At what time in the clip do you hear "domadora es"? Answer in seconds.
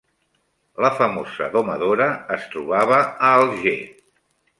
1.55-2.47